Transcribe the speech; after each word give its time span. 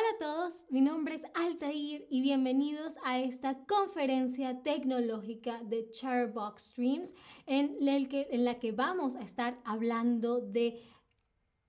Hola 0.00 0.08
a 0.14 0.34
todos, 0.34 0.64
mi 0.70 0.80
nombre 0.80 1.14
es 1.14 1.24
Altair 1.34 2.06
y 2.08 2.22
bienvenidos 2.22 2.94
a 3.04 3.18
esta 3.18 3.66
conferencia 3.66 4.62
tecnológica 4.62 5.62
de 5.62 5.90
Charbox 5.90 6.70
Streams 6.70 7.12
en, 7.44 7.76
en 7.80 8.44
la 8.46 8.58
que 8.58 8.72
vamos 8.72 9.14
a 9.16 9.20
estar 9.20 9.60
hablando 9.62 10.40
de 10.40 10.80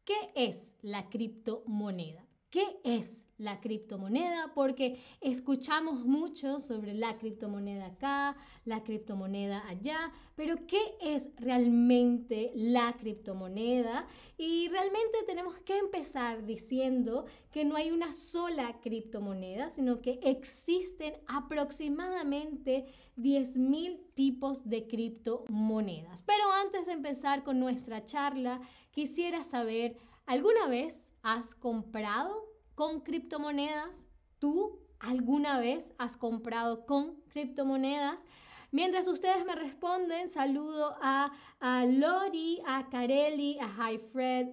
qué 0.05 0.31
es 0.33 0.75
la 0.81 1.09
criptomoneda. 1.09 2.25
¿Qué 2.49 2.79
es 2.85 3.27
la 3.41 3.59
criptomoneda, 3.59 4.51
porque 4.53 4.99
escuchamos 5.19 6.05
mucho 6.05 6.59
sobre 6.59 6.93
la 6.93 7.17
criptomoneda 7.17 7.87
acá, 7.87 8.37
la 8.65 8.83
criptomoneda 8.83 9.67
allá, 9.67 10.11
pero 10.35 10.55
¿qué 10.67 10.79
es 11.01 11.29
realmente 11.37 12.51
la 12.55 12.93
criptomoneda? 12.93 14.07
Y 14.37 14.67
realmente 14.69 15.17
tenemos 15.25 15.59
que 15.59 15.77
empezar 15.77 16.45
diciendo 16.45 17.25
que 17.51 17.65
no 17.65 17.75
hay 17.75 17.91
una 17.91 18.13
sola 18.13 18.79
criptomoneda, 18.79 19.69
sino 19.69 20.01
que 20.01 20.19
existen 20.21 21.13
aproximadamente 21.27 22.85
10.000 23.17 23.99
tipos 24.13 24.69
de 24.69 24.87
criptomonedas. 24.87 26.23
Pero 26.23 26.51
antes 26.63 26.85
de 26.85 26.93
empezar 26.93 27.43
con 27.43 27.59
nuestra 27.59 28.05
charla, 28.05 28.61
quisiera 28.91 29.43
saber, 29.43 29.97
¿alguna 30.27 30.67
vez 30.67 31.13
has 31.23 31.55
comprado 31.55 32.50
con 32.75 33.01
criptomonedas? 33.01 34.09
¿Tú 34.39 34.79
alguna 34.99 35.59
vez 35.59 35.93
has 35.97 36.17
comprado 36.17 36.85
con 36.85 37.15
criptomonedas? 37.29 38.25
Mientras 38.73 39.09
ustedes 39.09 39.45
me 39.45 39.53
responden, 39.53 40.29
saludo 40.29 40.95
a, 41.01 41.33
Lori, 41.85 42.61
a 42.65 42.89
Carelli, 42.89 43.57
a 43.59 43.67
Hi 43.67 43.99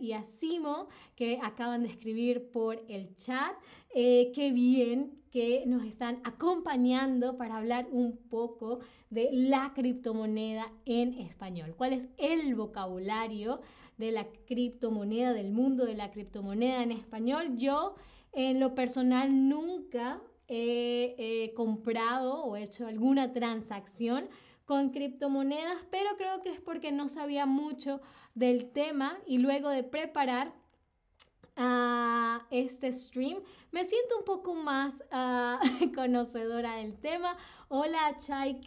y 0.00 0.12
a 0.12 0.24
Simo, 0.24 0.88
que 1.14 1.38
acaban 1.40 1.84
de 1.84 1.88
escribir 1.90 2.50
por 2.50 2.84
el 2.88 3.14
chat. 3.14 3.56
Eh, 3.94 4.32
qué 4.34 4.50
bien 4.50 5.22
que 5.30 5.62
nos 5.66 5.84
están 5.84 6.20
acompañando 6.24 7.36
para 7.36 7.58
hablar 7.58 7.86
un 7.92 8.16
poco 8.16 8.80
de 9.08 9.28
la 9.30 9.72
criptomoneda 9.72 10.72
en 10.84 11.14
español. 11.14 11.74
¿Cuál 11.76 11.92
es 11.92 12.08
el 12.16 12.56
vocabulario 12.56 13.60
de 13.98 14.12
la 14.12 14.26
criptomoneda, 14.46 15.32
del 15.34 15.52
mundo 15.52 15.84
de 15.84 15.94
la 15.94 16.10
criptomoneda 16.10 16.82
en 16.82 16.92
español? 16.92 17.56
Yo 17.56 17.96
en 18.32 18.60
lo 18.60 18.74
personal 18.74 19.48
nunca 19.48 20.22
he, 20.48 21.52
comprado 21.54 22.44
o 22.44 22.56
hecho 22.56 22.86
alguna 22.86 23.32
transacción 23.32 24.28
con 24.64 24.90
criptomonedas, 24.90 25.84
pero 25.90 26.16
creo 26.16 26.40
que 26.42 26.50
es 26.50 26.60
porque 26.60 26.92
no 26.92 27.08
sabía 27.08 27.46
mucho 27.46 28.00
del 28.34 28.70
tema 28.70 29.18
y 29.26 29.38
luego 29.38 29.70
de 29.70 29.82
preparar 29.82 30.54
uh, 31.56 32.42
este 32.50 32.92
stream 32.92 33.40
me 33.72 33.84
siento 33.84 34.18
un 34.18 34.24
poco 34.24 34.54
más 34.54 35.02
uh, 35.12 35.92
conocedora 35.94 36.76
del 36.76 36.98
tema. 36.98 37.36
Hola 37.68 38.16
Chai 38.18 38.60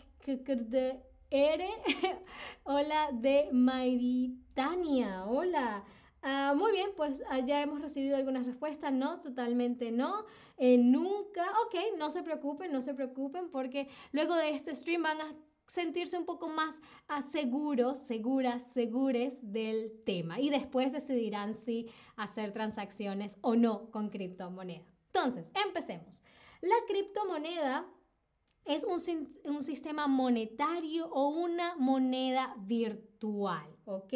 R, 1.34 1.66
hola 2.66 3.10
de 3.14 3.48
Maritania, 3.54 5.24
hola. 5.26 5.86
Ah, 6.22 6.54
muy 6.58 6.74
bien, 6.74 6.90
pues 6.98 7.24
ah, 7.30 7.40
ya 7.40 7.62
hemos 7.62 7.82
recibido 7.82 8.18
algunas 8.18 8.46
respuestas. 8.46 8.92
No, 8.92 9.22
totalmente 9.22 9.94
no. 9.94 10.26
Eh, 10.58 10.78
nunca. 10.78 11.46
Ok, 11.66 11.98
no 11.98 12.12
se 12.12 12.22
preocupen, 12.22 12.74
no 12.74 12.82
se 12.82 12.94
preocupen 12.94 13.50
porque 13.50 13.88
luego 14.12 14.36
de 14.36 14.50
este 14.50 14.76
stream 14.76 15.04
van 15.04 15.22
a 15.22 15.34
sentirse 15.68 16.18
un 16.18 16.26
poco 16.26 16.50
más 16.50 16.82
seguros, 17.32 17.98
seguras, 17.98 18.68
segures 18.74 19.54
del 19.54 20.04
tema 20.04 20.38
y 20.38 20.50
después 20.50 20.92
decidirán 20.92 21.56
si 21.56 21.90
hacer 22.18 22.52
transacciones 22.52 23.38
o 23.40 23.56
no 23.56 23.90
con 23.90 24.10
criptomoneda. 24.10 24.84
Entonces, 25.08 25.50
empecemos. 25.66 26.26
La 26.60 26.76
criptomoneda 26.90 27.88
es 28.66 28.84
un, 28.86 29.00
un 29.46 29.64
sistema 29.64 30.08
monetario 30.08 31.08
o 31.08 31.30
una 31.30 31.76
moneda 31.78 32.56
virtual. 32.60 33.68
¿ok? 33.86 34.14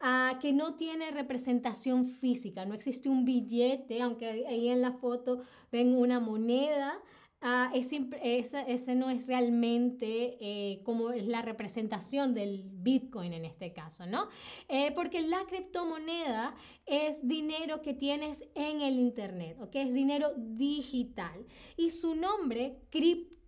Ah, 0.00 0.38
que 0.40 0.52
no 0.52 0.74
tiene 0.74 1.10
representación 1.10 2.06
física, 2.06 2.64
no 2.66 2.74
existe 2.74 3.08
un 3.08 3.24
billete, 3.24 4.02
aunque 4.02 4.46
ahí 4.46 4.68
en 4.68 4.82
la 4.82 4.92
foto 4.92 5.40
ven 5.72 5.96
una 5.96 6.20
moneda, 6.20 7.00
Ah, 7.40 7.70
es, 7.72 7.92
ese, 7.92 8.94
no 8.96 9.10
es 9.10 9.28
realmente 9.28 10.36
eh, 10.40 10.82
como 10.82 11.12
es 11.12 11.24
la 11.24 11.40
representación 11.40 12.34
del 12.34 12.64
Bitcoin 12.64 13.32
en 13.32 13.44
este 13.44 13.72
caso, 13.72 14.06
¿no? 14.06 14.26
Eh, 14.68 14.90
porque 14.92 15.20
la 15.20 15.44
criptomoneda 15.46 16.56
es 16.84 17.28
dinero 17.28 17.80
que 17.80 17.94
tienes 17.94 18.42
en 18.56 18.80
el 18.80 18.98
Internet, 18.98 19.56
¿ok? 19.60 19.70
Es 19.76 19.94
dinero 19.94 20.32
digital. 20.36 21.46
Y 21.76 21.90
su 21.90 22.16
nombre, 22.16 22.80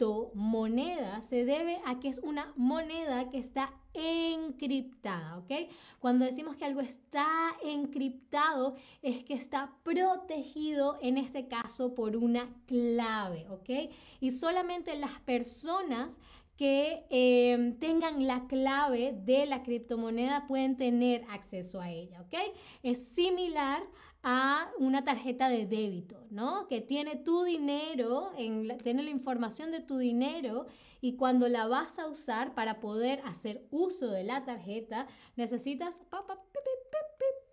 criptomoneda, 0.00 1.20
se 1.20 1.44
debe 1.44 1.80
a 1.84 2.00
que 2.00 2.08
es 2.08 2.18
una 2.20 2.52
moneda 2.56 3.28
que 3.28 3.38
está 3.38 3.72
encriptada, 3.92 5.38
¿ok? 5.38 5.70
Cuando 5.98 6.24
decimos 6.24 6.56
que 6.56 6.64
algo 6.64 6.80
está 6.80 7.26
encriptado 7.62 8.76
es 9.02 9.22
que 9.24 9.34
está 9.34 9.74
protegido 9.82 10.96
en 11.02 11.18
este 11.18 11.48
caso 11.48 11.94
por 11.94 12.16
una 12.16 12.48
clave, 12.66 13.46
¿ok? 13.50 13.92
Y 14.20 14.30
solamente 14.30 14.96
las 14.96 15.20
personas 15.20 16.18
que 16.56 17.06
em, 17.10 17.78
tengan 17.78 18.26
la 18.26 18.46
clave 18.46 19.12
de 19.24 19.46
la 19.46 19.62
criptomoneda 19.62 20.46
pueden 20.46 20.76
tener 20.76 21.24
acceso 21.30 21.80
a 21.80 21.90
ella, 21.90 22.20
¿ok? 22.22 22.34
Es 22.82 23.06
similar 23.08 23.82
a 24.22 24.70
una 24.78 25.02
tarjeta 25.02 25.48
de 25.48 25.66
débito, 25.66 26.26
¿no? 26.30 26.68
Que 26.68 26.80
tiene 26.80 27.16
tu 27.16 27.42
dinero, 27.44 28.32
en 28.36 28.76
tiene 28.78 29.02
la 29.02 29.10
información 29.10 29.70
de 29.70 29.80
tu 29.80 29.96
dinero 29.96 30.66
y 31.00 31.16
cuando 31.16 31.48
la 31.48 31.66
vas 31.66 31.98
a 31.98 32.06
usar 32.06 32.54
para 32.54 32.80
poder 32.80 33.22
hacer 33.24 33.66
uso 33.70 34.10
de 34.10 34.24
la 34.24 34.44
tarjeta, 34.44 35.06
necesitas 35.36 36.00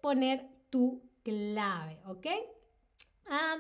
poner 0.02 0.50
tu 0.70 1.02
clave, 1.24 2.00
¿ok? 2.06 2.28
Ah, 3.30 3.58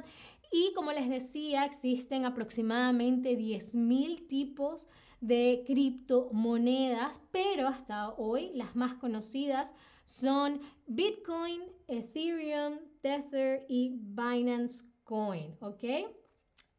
y 0.51 0.73
como 0.73 0.91
les 0.91 1.09
decía, 1.09 1.65
existen 1.65 2.25
aproximadamente 2.25 3.37
10.000 3.37 4.27
tipos 4.27 4.87
de 5.19 5.63
criptomonedas, 5.65 7.21
pero 7.31 7.67
hasta 7.67 8.09
hoy 8.11 8.51
las 8.53 8.75
más 8.75 8.93
conocidas 8.93 9.73
son 10.05 10.61
Bitcoin, 10.85 11.61
Ethereum, 11.87 12.79
Tether 13.07 13.65
y 13.69 13.93
Binance 14.01 14.83
Coin, 15.05 15.55
¿ok? 15.61 15.83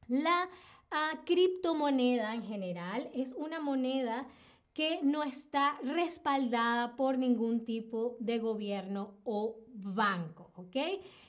La 0.09 0.47
uh, 0.93 1.25
criptomoneda 1.25 2.35
en 2.35 2.43
general 2.43 3.09
es 3.15 3.33
una 3.33 3.61
moneda 3.61 4.27
que 4.75 5.01
no 5.03 5.23
está 5.23 5.79
respaldada 5.83 6.97
por 6.97 7.17
ningún 7.17 7.65
tipo 7.65 8.19
de 8.21 8.41
gobierno 8.41 9.15
o 9.25 9.61
banco, 9.73 10.53
¿ok? 10.55 10.77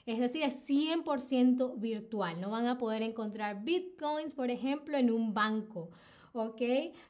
Es 0.05 0.19
decir, 0.19 0.43
es 0.43 0.69
100% 0.69 1.79
virtual. 1.79 2.41
No 2.41 2.49
van 2.49 2.67
a 2.67 2.77
poder 2.77 3.01
encontrar 3.01 3.63
bitcoins, 3.63 4.33
por 4.33 4.49
ejemplo, 4.49 4.97
en 4.97 5.11
un 5.11 5.33
banco 5.33 5.91
¿ok? 6.33 6.61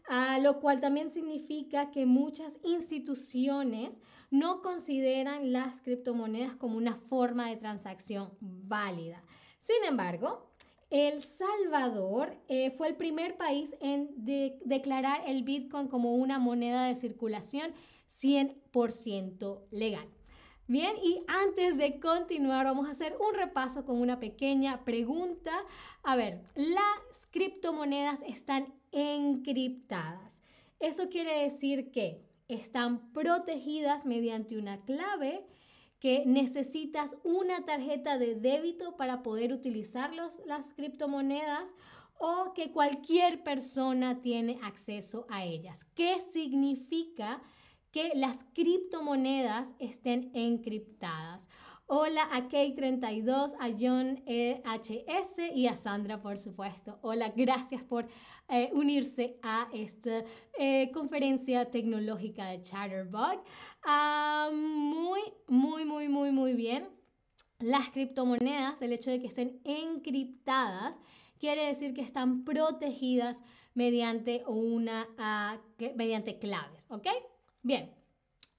Ah, 0.08 0.40
lo 0.40 0.60
cual 0.60 0.80
también 0.80 1.10
significa 1.10 1.92
que 1.92 2.06
muchas 2.06 2.58
instituciones 2.64 4.02
no 4.32 4.62
consideran 4.62 5.52
las 5.52 5.82
criptomonedas 5.82 6.56
como 6.56 6.78
una 6.78 6.96
forma 6.96 7.50
de 7.50 7.58
transacción 7.58 8.32
válida. 8.40 9.24
Sin 9.60 9.84
embargo, 9.88 10.50
el 10.90 11.22
Salvador 11.22 12.36
eh, 12.48 12.72
fue 12.72 12.88
el 12.88 12.96
primer 12.96 13.38
país 13.38 13.76
en 13.80 14.10
declarar 14.66 15.22
el 15.28 15.44
Bitcoin 15.44 15.88
como 15.88 16.16
una 16.16 16.40
moneda 16.40 16.86
de 16.86 16.96
circulación 16.96 17.74
100% 18.08 19.68
legal. 19.70 20.08
Bien, 20.68 20.96
y 21.04 21.24
antes 21.28 21.78
de 21.78 22.00
continuar, 22.00 22.66
vamos 22.66 22.88
a 22.88 22.92
hacer 22.92 23.18
un 23.20 23.34
repaso 23.34 23.86
con 23.86 24.00
una 24.00 24.20
pequeña 24.20 24.84
pregunta. 24.84 25.52
A 26.04 26.16
ver, 26.16 26.44
las 26.54 27.26
criptomonedas 27.32 28.22
están 28.22 28.74
encriptadas. 28.92 30.42
Eso 30.80 31.10
quiere 31.10 31.44
decir 31.44 31.92
que 31.92 32.24
están 32.48 33.12
protegidas 33.12 34.06
mediante 34.06 34.58
una 34.58 34.82
clave 34.86 35.46
que 36.00 36.24
necesitas 36.26 37.18
una 37.24 37.66
tarjeta 37.66 38.18
de 38.18 38.36
débito 38.36 38.96
para 38.96 39.22
poder 39.22 39.52
utilizar 39.52 40.14
las 40.14 40.74
criptomonedas 40.74 41.74
o 42.18 42.54
que 42.54 42.72
cualquier 42.72 43.44
persona 43.44 44.22
tiene 44.22 44.60
acceso 44.64 45.26
a 45.30 45.46
ellas. 45.46 45.86
¿Qué 45.96 46.20
significa 46.22 47.42
que 47.92 48.12
las 48.14 48.46
criptomonedas 48.54 49.74
estén 49.80 50.32
encriptadas? 50.34 51.48
Hola 51.92 52.30
a 52.32 52.48
K32, 52.48 53.56
a 53.60 53.70
John 53.76 54.22
HS 54.28 55.56
y 55.56 55.66
a 55.66 55.76
Sandra, 55.76 56.22
por 56.22 56.38
supuesto. 56.38 57.00
Hola, 57.02 57.34
gracias 57.36 57.82
por 57.82 58.08
eh, 58.48 58.70
unirse 58.74 59.40
a 59.42 59.68
esta 59.74 60.24
eh, 60.60 60.92
conferencia 60.94 61.72
tecnológica 61.72 62.46
de 62.46 62.62
Chatterbug. 62.62 63.42
Ah, 63.84 64.52
muy, 64.54 65.20
muy, 65.48 65.84
muy, 65.84 66.10
muy, 66.10 66.32
muy 66.32 66.54
bien. 66.54 66.90
Las 67.58 67.90
criptomonedas, 67.90 68.84
el 68.84 68.94
hecho 68.94 69.10
de 69.10 69.20
que 69.20 69.26
estén 69.26 69.60
encriptadas, 69.64 71.00
quiere 71.40 71.66
decir 71.66 71.96
que 71.96 72.02
están 72.02 72.46
protegidas 72.46 73.42
mediante 73.74 74.44
una 74.46 75.08
uh, 75.18 75.84
mediante 75.96 76.38
claves, 76.38 76.86
¿ok? 76.92 77.08
Bien. 77.64 77.92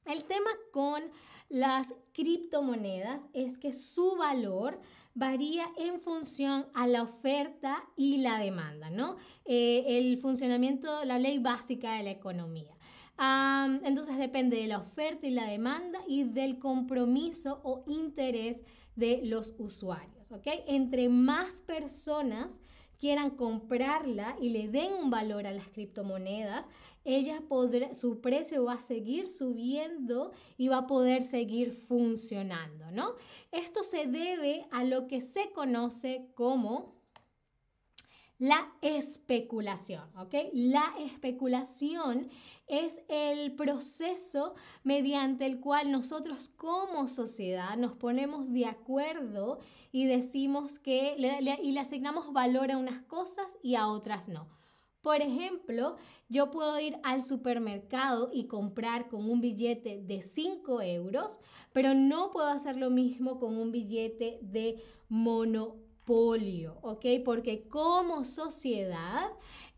El 0.04 0.24
tema 0.24 0.50
con 0.72 1.04
las 1.50 1.92
criptomonedas 2.12 3.22
es 3.34 3.58
que 3.58 3.72
su 3.72 4.16
valor 4.16 4.80
varía 5.14 5.66
en 5.76 6.00
función 6.00 6.66
a 6.72 6.86
la 6.86 7.02
oferta 7.02 7.84
y 7.96 8.18
la 8.18 8.38
demanda, 8.38 8.88
¿no? 8.88 9.16
Eh, 9.44 9.84
el 9.98 10.18
funcionamiento, 10.18 11.04
la 11.04 11.18
ley 11.18 11.38
básica 11.38 11.94
de 11.94 12.04
la 12.04 12.10
economía. 12.10 12.74
entonces 13.84 14.16
depende 14.16 14.56
de 14.56 14.66
la 14.66 14.78
oferta 14.78 15.26
y 15.26 15.30
la 15.30 15.44
demanda 15.44 15.98
y 16.08 16.24
del 16.24 16.58
compromiso 16.58 17.60
o 17.64 17.84
interés 17.86 18.62
de 18.96 19.20
los 19.24 19.54
usuarios, 19.58 20.32
¿ok? 20.32 20.46
Entre 20.66 21.08
más 21.08 21.60
personas 21.60 22.60
quieran 23.00 23.30
comprarla 23.30 24.36
y 24.40 24.50
le 24.50 24.68
den 24.68 24.92
un 24.92 25.10
valor 25.10 25.46
a 25.46 25.52
las 25.52 25.68
criptomonedas, 25.68 26.68
ella 27.04 27.42
podrá, 27.48 27.94
su 27.94 28.20
precio 28.20 28.64
va 28.64 28.74
a 28.74 28.80
seguir 28.80 29.26
subiendo 29.26 30.32
y 30.58 30.68
va 30.68 30.78
a 30.78 30.86
poder 30.86 31.22
seguir 31.22 31.72
funcionando, 31.72 32.90
¿no? 32.92 33.14
Esto 33.52 33.82
se 33.82 34.06
debe 34.06 34.66
a 34.70 34.84
lo 34.84 35.08
que 35.08 35.22
se 35.22 35.50
conoce 35.52 36.28
como 36.34 36.99
la 38.40 38.72
especulación, 38.80 40.02
¿ok? 40.16 40.34
La 40.54 40.94
especulación 40.98 42.30
es 42.66 42.98
el 43.08 43.52
proceso 43.54 44.54
mediante 44.82 45.44
el 45.44 45.60
cual 45.60 45.92
nosotros 45.92 46.48
como 46.56 47.06
sociedad 47.06 47.76
nos 47.76 47.92
ponemos 47.92 48.50
de 48.50 48.64
acuerdo 48.64 49.58
y 49.92 50.06
decimos 50.06 50.78
que 50.78 51.16
y 51.18 51.72
le 51.72 51.80
asignamos 51.80 52.32
valor 52.32 52.72
a 52.72 52.78
unas 52.78 53.02
cosas 53.02 53.58
y 53.62 53.74
a 53.74 53.88
otras 53.88 54.30
no. 54.30 54.48
Por 55.02 55.20
ejemplo, 55.20 55.96
yo 56.28 56.50
puedo 56.50 56.78
ir 56.80 56.98
al 57.02 57.22
supermercado 57.22 58.30
y 58.32 58.44
comprar 58.44 59.08
con 59.08 59.30
un 59.30 59.40
billete 59.42 60.00
de 60.02 60.22
5 60.22 60.80
euros, 60.80 61.40
pero 61.72 61.92
no 61.94 62.30
puedo 62.30 62.48
hacer 62.48 62.76
lo 62.76 62.88
mismo 62.88 63.38
con 63.38 63.56
un 63.56 63.70
billete 63.70 64.38
de 64.42 64.82
monopolio, 66.06 66.78
¿ok? 66.82 67.04
Porque 67.24 67.68
como 67.68 68.24
sociedad 68.24 69.30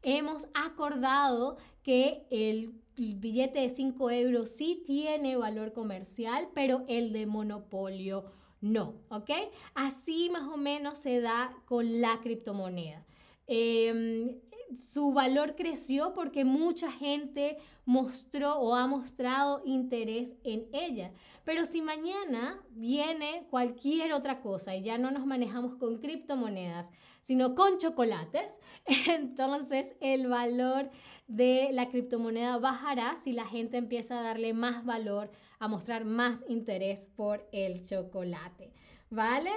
hemos 0.02 0.46
acordado 0.54 1.56
que 1.82 2.26
el 2.30 2.74
billete 2.96 3.60
de 3.60 3.70
5 3.70 4.10
euros 4.10 4.50
sí 4.50 4.82
tiene 4.86 5.36
valor 5.36 5.72
comercial, 5.72 6.48
pero 6.54 6.84
el 6.88 7.12
de 7.12 7.26
monopolio 7.26 8.24
no, 8.60 8.94
¿ok? 9.08 9.30
Así 9.74 10.30
más 10.30 10.44
o 10.44 10.56
menos 10.56 10.98
se 10.98 11.20
da 11.20 11.54
con 11.64 12.00
la 12.00 12.20
criptomoneda. 12.20 13.04
Em, 13.46 14.38
su 14.76 15.12
valor 15.12 15.54
creció 15.56 16.12
porque 16.14 16.44
mucha 16.44 16.90
gente 16.90 17.58
mostró 17.84 18.58
o 18.58 18.74
ha 18.74 18.86
mostrado 18.86 19.62
interés 19.64 20.34
en 20.44 20.68
ella. 20.72 21.12
Pero 21.44 21.66
si 21.66 21.82
mañana 21.82 22.62
viene 22.70 23.46
cualquier 23.50 24.12
otra 24.12 24.40
cosa 24.40 24.76
y 24.76 24.82
ya 24.82 24.98
no 24.98 25.10
nos 25.10 25.26
manejamos 25.26 25.76
con 25.76 25.98
criptomonedas, 25.98 26.90
sino 27.20 27.54
con 27.54 27.78
chocolates, 27.78 28.60
entonces 29.08 29.96
el 30.00 30.28
valor 30.28 30.90
de 31.26 31.70
la 31.72 31.88
criptomoneda 31.88 32.58
bajará 32.58 33.16
si 33.16 33.32
la 33.32 33.46
gente 33.46 33.76
empieza 33.76 34.18
a 34.18 34.22
darle 34.22 34.54
más 34.54 34.84
valor, 34.84 35.30
a 35.58 35.68
mostrar 35.68 36.04
más 36.04 36.44
interés 36.48 37.06
por 37.16 37.48
el 37.52 37.86
chocolate. 37.86 38.72
¿Vale? 39.10 39.50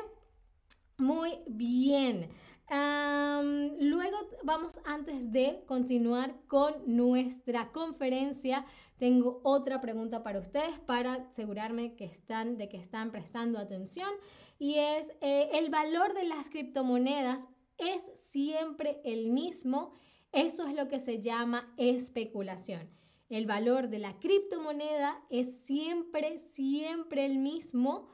Muy 0.97 1.39
bien 1.47 2.29
luego 2.69 4.17
vamos, 4.43 4.79
antes 4.85 5.31
de 5.31 5.63
continuar 5.65 6.35
con 6.47 6.73
nuestra 6.85 7.71
conferencia, 7.71 8.65
tengo 8.97 9.41
otra 9.43 9.81
pregunta 9.81 10.23
para 10.23 10.39
ustedes 10.39 10.79
para 10.79 11.13
asegurarme 11.13 11.95
que 11.95 12.05
están, 12.05 12.57
de 12.57 12.69
que 12.69 12.77
están 12.77 13.11
prestando 13.11 13.59
atención 13.59 14.09
y 14.57 14.75
es, 14.75 15.11
eh, 15.21 15.49
¿el 15.53 15.69
valor 15.69 16.13
de 16.13 16.23
las 16.23 16.49
criptomonedas 16.49 17.47
es 17.77 18.01
siempre 18.15 19.01
el 19.03 19.29
mismo? 19.29 19.93
Eso 20.31 20.65
es 20.65 20.73
lo 20.75 20.87
que 20.87 20.99
se 20.99 21.21
llama 21.21 21.73
especulación. 21.77 22.89
El 23.29 23.47
valor 23.47 23.89
de 23.89 23.99
la 23.99 24.19
criptomoneda 24.19 25.21
es 25.29 25.65
siempre, 25.65 26.37
siempre 26.37 27.25
el 27.25 27.39
mismo. 27.39 28.07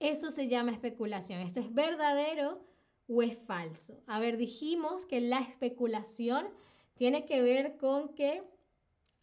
Eso 0.00 0.30
se 0.30 0.48
llama 0.48 0.72
especulación. 0.72 1.40
Esto 1.40 1.60
es 1.60 1.72
verdadero 1.72 2.66
o 3.08 3.22
es 3.22 3.36
falso. 3.36 4.02
A 4.06 4.20
ver, 4.20 4.36
dijimos 4.36 5.06
que 5.06 5.20
la 5.20 5.40
especulación 5.40 6.46
tiene 6.94 7.24
que 7.24 7.42
ver 7.42 7.76
con 7.76 8.14
que 8.14 8.42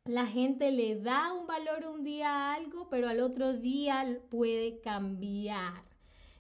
la 0.06 0.25
gente 0.25 0.71
le 0.71 1.00
da 1.00 1.33
un 1.33 1.47
valor 1.47 1.85
un 1.85 2.03
día 2.03 2.30
a 2.30 2.53
algo, 2.56 2.89
pero 2.89 3.07
al 3.07 3.19
otro 3.21 3.53
día 3.53 4.19
puede 4.30 4.81
cambiar. 4.81 5.83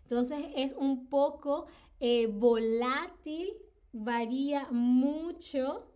Entonces 0.03 0.47
es 0.55 0.73
un 0.73 1.07
poco 1.07 1.67
eh, 1.99 2.27
volátil, 2.27 3.53
varía 3.93 4.67
mucho. 4.69 5.87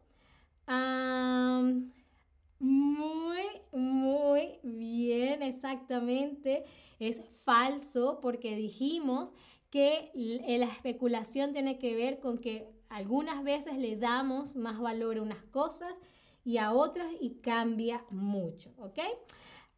muy, 2.59 3.45
muy 3.71 4.59
bien, 4.63 5.43
exactamente. 5.43 6.63
Es 6.99 7.21
falso 7.43 8.19
porque 8.21 8.55
dijimos 8.55 9.33
que 9.69 10.11
eh, 10.13 10.57
la 10.57 10.65
especulación 10.65 11.53
tiene 11.53 11.77
que 11.77 11.95
ver 11.95 12.19
con 12.19 12.37
que 12.39 12.69
algunas 12.89 13.43
veces 13.43 13.77
le 13.77 13.97
damos 13.97 14.55
más 14.55 14.79
valor 14.79 15.17
a 15.17 15.21
unas 15.21 15.43
cosas 15.45 15.99
y 16.43 16.57
a 16.57 16.71
otras 16.71 17.11
y 17.19 17.41
cambia 17.41 18.05
mucho, 18.09 18.73
¿ok? 18.77 18.99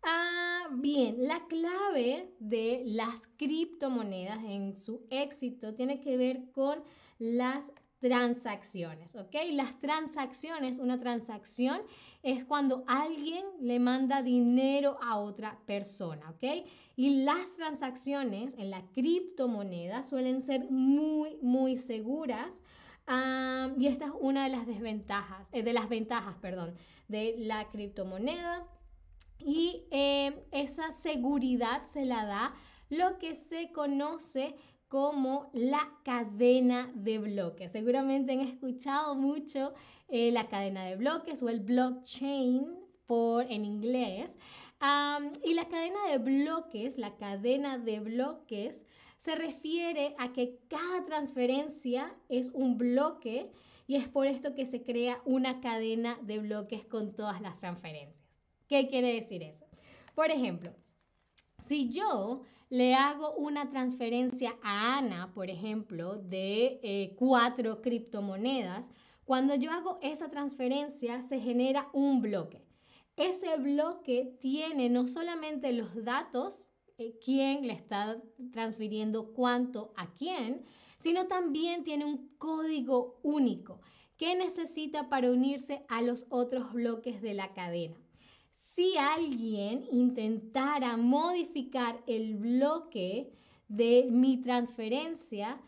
Ah, 0.03 0.67
bien, 0.71 1.27
la 1.27 1.45
clave 1.47 2.33
de 2.39 2.83
las 2.85 3.27
criptomonedas 3.37 4.43
en 4.43 4.77
su 4.77 5.05
éxito 5.09 5.73
tiene 5.75 5.99
que 5.99 6.15
ver 6.15 6.51
con 6.51 6.83
las 7.17 7.71
transacciones, 7.99 9.15
¿ok? 9.15 9.35
Las 9.51 9.79
transacciones, 9.79 10.79
una 10.79 10.99
transacción 10.99 11.81
es 12.23 12.45
cuando 12.45 12.83
alguien 12.87 13.45
le 13.59 13.79
manda 13.79 14.21
dinero 14.21 14.97
a 15.01 15.17
otra 15.17 15.59
persona, 15.65 16.29
¿ok? 16.29 16.65
Y 16.95 17.23
las 17.23 17.53
transacciones 17.53 18.55
en 18.57 18.71
la 18.71 18.83
criptomoneda 18.93 20.03
suelen 20.03 20.41
ser 20.41 20.69
muy, 20.69 21.37
muy 21.41 21.77
seguras. 21.77 22.61
y 23.77 23.87
esta 23.87 24.05
es 24.05 24.11
una 24.19 24.43
de 24.43 24.49
las 24.49 24.67
desventajas, 24.67 25.49
eh, 25.51 25.63
de 25.63 25.73
las 25.73 25.89
ventajas, 25.89 26.35
perdón, 26.41 26.75
de 27.07 27.35
la 27.39 27.67
criptomoneda. 27.69 28.67
Y 29.39 29.87
eh, 29.89 30.45
esa 30.51 30.91
seguridad 30.91 31.85
se 31.85 32.05
la 32.05 32.25
da 32.25 32.53
lo 32.89 33.17
que 33.17 33.35
se 33.35 33.71
conoce 33.71 34.55
como 34.89 35.51
la 35.53 35.87
cadena 36.03 36.91
de 36.95 37.19
bloques. 37.19 37.71
Seguramente 37.71 38.33
han 38.33 38.41
escuchado 38.41 39.15
mucho 39.15 39.73
eh, 40.09 40.31
la 40.31 40.49
cadena 40.49 40.83
de 40.83 40.95
bloques 40.95 41.41
o 41.43 41.49
el 41.49 41.59
blockchain 41.61 42.67
por, 43.05 43.49
en 43.51 43.65
inglés. 43.65 44.35
y 45.43 45.53
la 45.53 45.65
cadena 45.69 45.99
de 46.09 46.17
bloques, 46.17 46.97
la 46.97 47.15
cadena 47.15 47.77
de 47.77 47.99
bloques, 47.99 48.85
se 49.17 49.35
refiere 49.35 50.15
a 50.17 50.33
que 50.33 50.59
cada 50.67 51.05
transferencia 51.05 52.15
es 52.27 52.49
un 52.53 52.77
bloque 52.77 53.51
y 53.85 53.95
es 53.95 54.07
por 54.07 54.27
esto 54.27 54.55
que 54.55 54.65
se 54.65 54.81
crea 54.81 55.21
una 55.25 55.61
cadena 55.61 56.17
de 56.23 56.39
bloques 56.39 56.85
con 56.85 57.15
todas 57.15 57.41
las 57.41 57.59
transferencias. 57.59 58.25
¿Qué 58.67 58.87
quiere 58.87 59.13
decir 59.13 59.43
eso? 59.43 59.65
Por 60.15 60.31
ejemplo, 60.31 60.73
si 61.59 61.89
yo 61.89 62.43
le 62.69 62.93
hago 62.93 63.33
una 63.33 63.71
transferencia 63.71 64.55
a 64.61 64.99
Ana, 64.99 65.33
por 65.33 65.49
ejemplo, 65.49 66.17
de 66.17 66.79
eh, 66.83 67.15
cuatro 67.17 67.81
criptomonedas, 67.81 68.91
cuando 69.25 69.55
yo 69.55 69.71
hago 69.71 69.97
esa 70.01 70.29
transferencia 70.29 71.21
se 71.23 71.39
genera 71.39 71.89
un 71.93 72.21
bloque. 72.21 72.63
Ese 73.15 73.57
bloque 73.57 74.37
tiene 74.39 74.89
no 74.89 75.07
solamente 75.07 75.73
los 75.73 76.03
datos, 76.03 76.69
eh, 76.97 77.17
quién 77.23 77.65
le 77.65 77.73
está 77.73 78.21
transfiriendo 78.51 79.33
cuánto 79.33 79.91
a 79.97 80.13
quién, 80.13 80.63
sino 80.99 81.27
también 81.27 81.83
tiene 81.83 82.05
un 82.05 82.29
código 82.37 83.19
único 83.23 83.81
que 84.17 84.35
necesita 84.35 85.09
para 85.09 85.31
unirse 85.31 85.85
a 85.87 86.01
los 86.01 86.27
otros 86.29 86.73
bloques 86.73 87.21
de 87.21 87.33
la 87.33 87.53
cadena 87.53 87.97
si 88.79 88.97
alguien 88.97 89.85
intentara 89.91 90.95
modificar 90.95 92.01
el 92.07 92.35
bloque 92.35 93.29
de 93.67 94.07
mi 94.09 94.37
transferencia, 94.37 95.59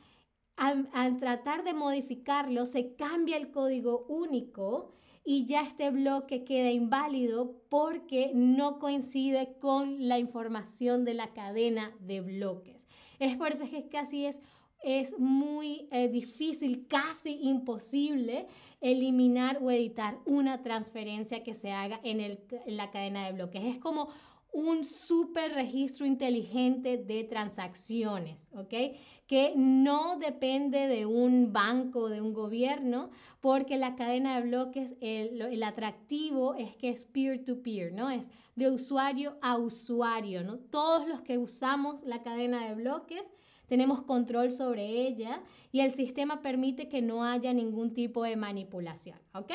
al, 0.56 1.18
tratar 1.20 1.66
de 1.66 1.74
modificarlo, 1.74 2.66
se 2.66 2.96
cambia 2.96 3.36
el 3.36 3.52
código 3.52 4.06
único 4.08 4.94
y 5.26 5.46
ya 5.46 5.64
este 5.64 5.92
bloque 5.92 6.46
queda 6.46 6.72
inválido 6.72 7.62
porque 7.68 8.32
no 8.34 8.80
coincide 8.80 9.58
con 9.60 10.08
la 10.08 10.18
información 10.18 11.04
de 11.04 11.14
la 11.14 11.34
cadena 11.34 11.92
de 12.00 12.22
bloques. 12.22 12.88
Es 13.20 13.36
por 13.36 13.52
eso 13.52 13.70
que 13.70 13.90
casi 13.90 14.26
es 14.26 14.40
es 14.82 15.18
muy 15.20 15.88
eh, 15.92 16.08
difícil, 16.08 16.88
casi 16.88 17.40
imposible, 17.44 18.48
eliminar 18.82 19.60
o 19.62 19.70
editar 19.70 20.18
una 20.26 20.64
transferencia 20.64 21.44
que 21.44 21.54
se 21.54 21.72
haga 21.72 22.00
en, 22.04 22.20
el, 22.20 22.40
en 22.66 22.78
la 22.78 22.90
cadena 22.90 23.26
de 23.26 23.34
bloques. 23.34 23.64
Es 23.64 23.80
como 23.80 24.10
un 24.54 24.84
super 24.84 25.54
registro 25.54 26.06
inteligente 26.06 26.98
de 26.98 27.24
transacciones, 27.24 28.50
¿ok? 28.54 28.98
Que 29.26 29.54
no 29.56 30.18
depende 30.18 30.88
de 30.88 31.06
un 31.06 31.54
banco, 31.54 32.10
de 32.10 32.22
un 32.22 32.34
gobierno, 32.34 33.12
porque 33.40 33.78
la 33.78 33.96
cadena 33.96 34.36
de 34.36 34.48
bloques, 34.48 34.96
el, 35.00 35.64
atractivo 35.64 36.56
es 36.56 36.76
que 36.76 36.90
es 36.90 37.06
peer-to-peer, 37.06 37.92
-peer, 37.92 37.96
no 37.96 38.10
Es 38.10 38.30
de 38.56 38.70
usuario 38.70 39.38
a 39.42 39.58
usuario, 39.58 40.44
¿no? 40.44 40.58
Todos 40.58 41.08
los 41.08 41.22
que 41.22 41.38
usamos 41.38 42.04
la 42.04 42.22
cadena 42.22 42.68
de 42.68 42.76
bloques 42.76 43.32
tenemos 43.72 44.02
control 44.02 44.52
sobre 44.52 44.84
ella 44.84 45.42
y 45.72 45.80
el 45.80 45.92
sistema 45.92 46.42
permite 46.42 46.90
que 46.90 47.02
no 47.02 47.24
haya 47.24 47.54
ningún 47.54 47.94
tipo 47.94 48.22
de 48.22 48.36
manipulación, 48.36 49.18
¿ok? 49.34 49.54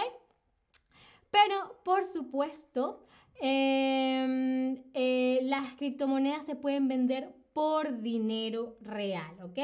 Pero, 1.31 1.83
por 1.85 2.03
supuesto, 2.03 3.05
em, 3.35 4.83
eh, 4.95 5.41
las 5.43 5.75
criptomonedas 5.75 6.47
se 6.47 6.57
pueden 6.57 6.89
vender 6.89 7.35
por 7.53 8.01
dinero 8.01 8.79
real, 8.81 9.37
¿ok? 9.43 9.59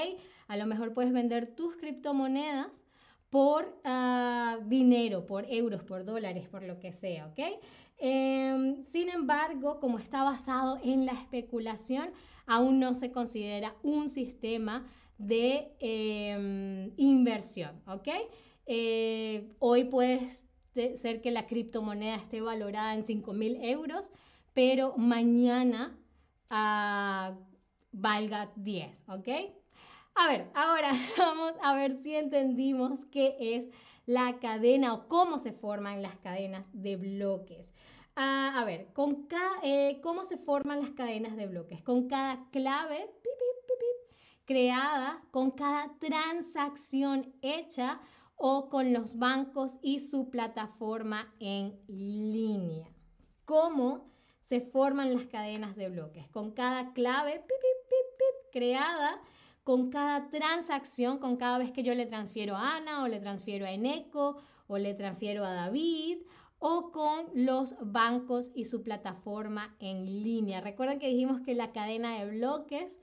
A 0.48 0.58
lo 0.58 0.66
mejor 0.66 0.92
puedes 0.92 1.14
vender 1.14 1.56
tus 1.56 1.74
criptomonedas 1.76 2.84
por 3.30 3.80
ah, 3.84 4.58
dinero, 4.66 5.24
por 5.24 5.46
euros, 5.50 5.82
por 5.82 6.04
dólares, 6.04 6.46
por 6.46 6.62
lo 6.62 6.78
que 6.78 6.92
sea, 6.92 7.28
¿ok? 7.28 7.40
Em, 7.96 8.84
sin 8.84 9.08
embargo, 9.08 9.80
como 9.80 9.98
está 9.98 10.24
basado 10.24 10.78
en 10.84 11.06
la 11.06 11.12
especulación, 11.12 12.10
aún 12.46 12.80
no 12.80 12.94
se 12.94 13.12
considera 13.12 13.74
un 13.82 14.08
sistema 14.08 14.86
de 15.18 15.74
em, 15.80 16.92
inversión, 16.96 17.80
¿ok? 17.86 18.08
Eh, 18.66 19.52
hoy 19.58 19.84
puede 19.84 20.28
ser 20.94 21.20
que 21.20 21.30
la 21.30 21.46
criptomoneda 21.46 22.16
esté 22.16 22.40
valorada 22.40 22.94
en 22.94 23.04
5 23.04 23.32
mil 23.32 23.56
euros, 23.62 24.10
pero 24.54 24.94
mañana 24.96 25.98
ah, 26.50 27.36
valga 27.92 28.52
10, 28.56 29.04
¿ok? 29.08 29.28
A 30.14 30.28
ver, 30.28 30.50
ahora 30.54 30.92
vamos 31.18 31.54
a 31.62 31.74
ver 31.74 32.02
si 32.02 32.14
entendimos 32.14 33.04
qué 33.06 33.36
es 33.38 33.68
la 34.06 34.38
cadena 34.40 34.94
o 34.94 35.08
cómo 35.08 35.38
se 35.38 35.52
forman 35.52 36.02
las 36.02 36.16
cadenas 36.16 36.68
de 36.72 36.96
bloques. 36.96 37.72
Ah, 38.14 38.60
a 38.60 38.64
ver, 38.64 38.92
con 38.92 39.26
eh, 39.62 40.00
¿cómo 40.02 40.24
se 40.24 40.36
forman 40.36 40.80
las 40.80 40.90
cadenas 40.90 41.36
de 41.36 41.46
bloques? 41.46 41.82
Con 41.82 42.08
cada 42.08 42.48
clave 42.50 43.10
creada, 44.44 45.22
con 45.30 45.52
cada 45.52 45.96
transacción 45.98 47.34
hecha 47.40 48.00
o 48.36 48.68
con 48.68 48.92
los 48.92 49.18
bancos 49.18 49.78
y 49.82 50.00
su 50.00 50.28
plataforma 50.28 51.32
en 51.38 51.80
línea. 51.86 52.88
¿Cómo 53.44 54.10
se 54.40 54.60
forman 54.60 55.14
las 55.14 55.26
cadenas 55.26 55.76
de 55.76 55.88
bloques? 55.88 56.28
Con 56.28 56.50
cada 56.50 56.92
clave 56.92 57.44
creada 58.52 59.20
con 59.64 59.90
cada 59.90 60.28
transacción, 60.28 61.18
con 61.18 61.36
cada 61.36 61.58
vez 61.58 61.70
que 61.70 61.82
yo 61.82 61.94
le 61.94 62.06
transfiero 62.06 62.56
a 62.56 62.76
Ana 62.76 63.04
o 63.04 63.08
le 63.08 63.20
transfiero 63.20 63.64
a 63.64 63.70
Eneco 63.70 64.36
o 64.66 64.78
le 64.78 64.94
transfiero 64.94 65.44
a 65.44 65.52
David 65.52 66.18
o 66.64 66.92
con 66.92 67.26
los 67.34 67.74
bancos 67.80 68.52
y 68.54 68.66
su 68.66 68.84
plataforma 68.84 69.74
en 69.80 70.22
línea. 70.22 70.60
Recuerden 70.60 71.00
que 71.00 71.08
dijimos 71.08 71.40
que 71.40 71.56
la 71.56 71.72
cadena 71.72 72.20
de 72.20 72.30
bloques 72.30 73.00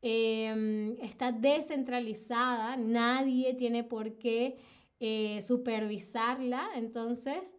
em, 0.00 0.96
está 0.98 1.30
descentralizada, 1.30 2.78
nadie 2.78 3.52
tiene 3.52 3.84
por 3.84 4.16
qué 4.16 4.56
eh, 4.98 5.40
supervisarla, 5.42 6.66
entonces... 6.74 7.54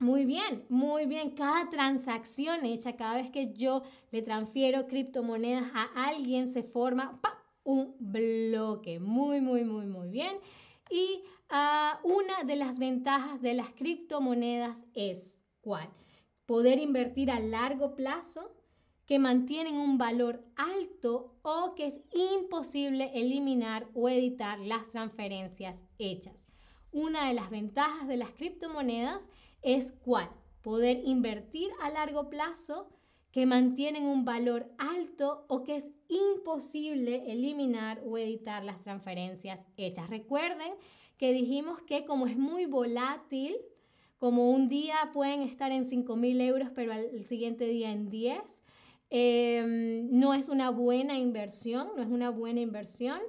Muy 0.00 0.24
bien, 0.24 0.64
muy 0.68 1.06
bien. 1.06 1.32
Cada 1.32 1.68
transacción 1.70 2.64
hecha, 2.64 2.94
cada 2.94 3.16
vez 3.16 3.32
que 3.32 3.52
yo 3.52 3.82
le 4.12 4.22
transfiero 4.22 4.86
criptomonedas 4.86 5.72
a 5.74 6.08
alguien, 6.08 6.46
se 6.46 6.62
forma 6.62 7.20
un 7.64 7.96
bloque. 7.98 9.00
Muy, 9.00 9.40
muy, 9.40 9.64
muy, 9.64 9.86
muy 9.86 10.08
bien. 10.08 10.36
Y 10.90 11.22
ah, 11.48 12.00
una 12.04 12.44
de 12.44 12.56
las 12.56 12.78
ventajas 12.78 13.42
de 13.42 13.54
las 13.54 13.70
criptomonedas 13.70 14.84
es, 14.94 15.44
¿cuál? 15.60 15.88
Poder 16.46 16.78
invertir 16.78 17.30
a 17.30 17.40
largo 17.40 17.94
plazo, 17.94 18.54
que 19.08 19.18
mantienen 19.18 19.76
un 19.76 19.96
valor 19.96 20.44
alto 20.54 21.38
o 21.40 21.74
que 21.74 21.86
es 21.86 22.00
imposible 22.12 23.10
eliminar 23.14 23.88
o 23.94 24.10
editar 24.10 24.58
las 24.58 24.90
transferencias 24.90 25.82
hechas. 25.98 26.46
Una 26.92 27.28
de 27.28 27.34
las 27.34 27.48
ventajas 27.48 28.06
de 28.06 28.18
las 28.18 28.30
criptomonedas 28.32 29.30
es 29.62 29.92
cuál? 30.04 30.28
Poder 30.62 31.00
invertir 31.06 31.70
a 31.80 31.88
largo 31.88 32.28
plazo 32.28 32.90
que 33.30 33.46
mantienen 33.46 34.04
un 34.04 34.24
valor 34.24 34.70
alto 34.78 35.44
o 35.48 35.62
que 35.62 35.76
es 35.76 35.90
imposible 36.08 37.30
eliminar 37.30 38.00
o 38.06 38.16
editar 38.16 38.64
las 38.64 38.82
transferencias 38.82 39.66
hechas. 39.76 40.08
Recuerden 40.08 40.72
que 41.18 41.32
dijimos 41.32 41.82
que 41.82 42.04
como 42.04 42.26
es 42.26 42.38
muy 42.38 42.64
volátil, 42.64 43.56
como 44.18 44.50
un 44.50 44.68
día 44.68 45.10
pueden 45.12 45.42
estar 45.42 45.70
en 45.70 45.84
5 45.84 46.16
mil 46.16 46.40
euros, 46.40 46.70
pero 46.74 46.92
el 46.92 47.24
siguiente 47.24 47.66
día 47.66 47.92
en 47.92 48.08
10, 48.08 48.62
em, 49.10 50.10
no 50.10 50.34
es 50.34 50.48
una 50.48 50.70
buena 50.70 51.18
inversión, 51.18 51.88
no 51.96 52.02
es 52.02 52.08
una 52.08 52.30
buena 52.30 52.60
inversión, 52.60 53.20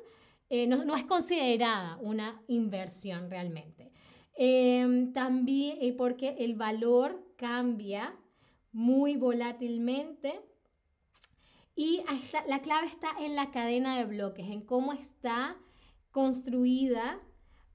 eh, 0.50 0.66
no, 0.66 0.96
es 0.96 1.06
considerada 1.06 1.98
una 2.02 2.42
inversión 2.48 3.30
realmente. 3.30 3.92
Em, 4.36 5.14
también 5.14 5.78
eh, 5.82 5.94
porque 5.94 6.36
el 6.40 6.56
valor 6.56 7.24
cambia 7.36 8.16
muy 8.72 9.18
volátilmente 9.18 10.42
y 11.76 12.04
la 12.48 12.62
clave 12.62 12.88
está 12.88 13.08
en 13.20 13.36
la 13.36 13.52
cadena 13.52 13.98
de 13.98 14.06
bloques, 14.06 14.50
en 14.50 14.62
cómo 14.62 14.92
está 14.92 15.56
construida 16.12 17.22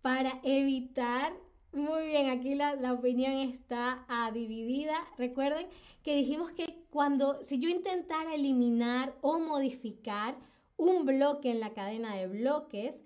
para 0.02 0.40
evitar, 0.42 1.32
muy 1.72 2.08
bien, 2.08 2.28
aquí 2.28 2.54
la, 2.54 2.74
la 2.74 2.92
opinión 2.92 3.32
está 3.32 4.06
dividida. 4.34 4.98
Recuerden 5.16 5.66
que 6.02 6.14
dijimos 6.14 6.52
que 6.52 6.84
cuando, 6.90 7.42
si 7.42 7.58
yo 7.58 7.68
intentara 7.70 8.34
eliminar 8.34 9.16
o 9.22 9.38
modificar 9.38 10.36
un 10.76 11.06
bloque 11.06 11.50
en 11.50 11.60
la 11.60 11.72
cadena 11.72 12.14
de 12.14 12.26
bloques, 12.26 13.02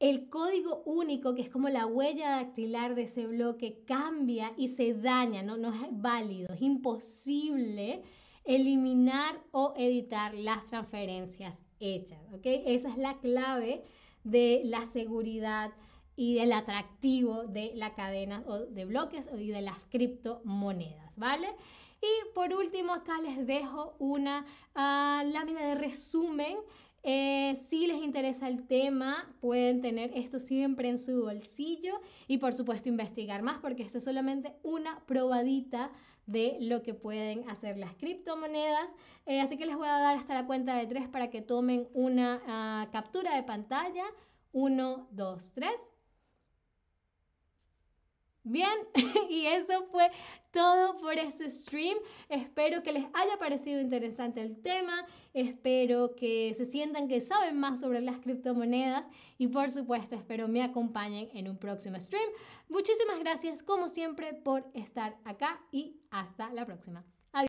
el 0.00 0.30
código 0.30 0.82
único, 0.86 1.34
que 1.34 1.42
es 1.42 1.50
como 1.50 1.68
la 1.68 1.86
huella 1.86 2.30
dactilar 2.30 2.94
de 2.94 3.02
ese 3.02 3.26
bloque, 3.26 3.84
cambia 3.86 4.52
y 4.56 4.68
se 4.68 4.94
daña, 4.94 5.42
no, 5.42 5.58
no 5.58 5.68
es 5.68 5.88
válido, 5.92 6.52
es 6.54 6.62
imposible 6.62 8.02
eliminar 8.44 9.42
o 9.52 9.74
editar 9.76 10.34
las 10.34 10.66
transferencias 10.68 11.62
hechas. 11.78 12.18
¿okay? 12.32 12.62
Esa 12.66 12.88
es 12.88 12.96
la 12.96 13.18
clave 13.18 13.84
de 14.24 14.62
la 14.64 14.86
seguridad 14.86 15.72
y 16.16 16.34
del 16.34 16.52
atractivo 16.52 17.44
de 17.44 17.72
la 17.74 17.94
cadena 17.94 18.42
o 18.46 18.58
de 18.58 18.86
bloques 18.86 19.28
y 19.38 19.48
de 19.48 19.60
las 19.60 19.84
criptomonedas, 19.84 21.12
¿vale? 21.16 21.48
Y 22.02 22.34
por 22.34 22.52
último, 22.54 22.94
acá 22.94 23.20
les 23.20 23.46
dejo 23.46 23.94
una 23.98 24.46
uh, 24.74 25.30
lámina 25.30 25.60
de 25.68 25.74
resumen 25.74 26.56
eh, 27.02 27.54
si 27.54 27.86
les 27.86 27.98
interesa 27.98 28.48
el 28.48 28.66
tema, 28.66 29.34
pueden 29.40 29.80
tener 29.80 30.10
esto 30.14 30.38
siempre 30.38 30.88
en 30.88 30.98
su 30.98 31.22
bolsillo 31.22 32.00
y 32.26 32.38
por 32.38 32.52
supuesto 32.52 32.88
investigar 32.88 33.42
más 33.42 33.58
porque 33.58 33.82
esto 33.82 33.98
es 33.98 34.04
solamente 34.04 34.54
una 34.62 35.00
probadita 35.06 35.90
de 36.26 36.58
lo 36.60 36.82
que 36.82 36.94
pueden 36.94 37.48
hacer 37.48 37.76
las 37.76 37.94
criptomonedas. 37.94 38.94
Eh, 39.26 39.40
así 39.40 39.56
que 39.56 39.66
les 39.66 39.76
voy 39.76 39.88
a 39.88 39.98
dar 39.98 40.16
hasta 40.16 40.34
la 40.34 40.46
cuenta 40.46 40.76
de 40.76 40.86
tres 40.86 41.08
para 41.08 41.30
que 41.30 41.42
tomen 41.42 41.88
una 41.92 42.40
ah, 42.46 42.88
captura 42.92 43.34
de 43.34 43.42
pantalla. 43.42 44.04
Uno, 44.52 45.08
dos, 45.10 45.52
tres. 45.52 45.90
Bien, 48.42 48.72
y 49.28 49.46
eso 49.46 49.86
fue 49.90 50.10
todo 50.50 50.96
por 50.96 51.18
este 51.18 51.50
stream. 51.50 51.96
Espero 52.28 52.82
que 52.82 52.92
les 52.92 53.04
haya 53.12 53.38
parecido 53.38 53.80
interesante 53.80 54.40
el 54.40 54.60
tema. 54.62 55.06
Espero 55.34 56.14
que 56.16 56.54
se 56.54 56.64
sientan 56.64 57.06
que 57.06 57.20
saben 57.20 57.58
más 57.58 57.80
sobre 57.80 58.00
las 58.00 58.18
criptomonedas. 58.18 59.08
Y 59.36 59.48
por 59.48 59.68
supuesto, 59.68 60.14
espero 60.14 60.48
me 60.48 60.62
acompañen 60.62 61.28
en 61.34 61.48
un 61.48 61.58
próximo 61.58 62.00
stream. 62.00 62.30
Muchísimas 62.68 63.18
gracias, 63.18 63.62
como 63.62 63.88
siempre, 63.88 64.32
por 64.32 64.66
estar 64.74 65.18
acá 65.24 65.60
y 65.70 66.00
hasta 66.10 66.52
la 66.52 66.64
próxima. 66.64 67.04